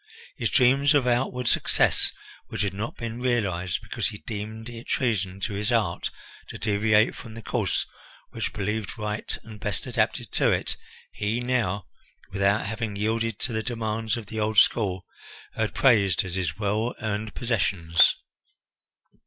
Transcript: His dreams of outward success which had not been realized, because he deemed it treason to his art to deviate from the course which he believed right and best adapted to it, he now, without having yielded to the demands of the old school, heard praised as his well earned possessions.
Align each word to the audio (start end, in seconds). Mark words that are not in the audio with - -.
His 0.35 0.49
dreams 0.49 0.95
of 0.95 1.05
outward 1.05 1.47
success 1.47 2.11
which 2.47 2.63
had 2.63 2.73
not 2.73 2.97
been 2.97 3.21
realized, 3.21 3.83
because 3.83 4.07
he 4.07 4.17
deemed 4.17 4.67
it 4.67 4.87
treason 4.87 5.39
to 5.41 5.53
his 5.53 5.71
art 5.71 6.09
to 6.47 6.57
deviate 6.57 7.13
from 7.13 7.35
the 7.35 7.43
course 7.43 7.85
which 8.31 8.47
he 8.47 8.51
believed 8.51 8.97
right 8.97 9.37
and 9.43 9.59
best 9.59 9.85
adapted 9.85 10.31
to 10.31 10.49
it, 10.51 10.75
he 11.11 11.39
now, 11.39 11.85
without 12.31 12.65
having 12.65 12.95
yielded 12.95 13.37
to 13.41 13.53
the 13.53 13.61
demands 13.61 14.17
of 14.17 14.25
the 14.25 14.39
old 14.39 14.57
school, 14.57 15.05
heard 15.53 15.75
praised 15.75 16.23
as 16.25 16.33
his 16.33 16.57
well 16.57 16.95
earned 16.99 17.35
possessions. 17.35 18.15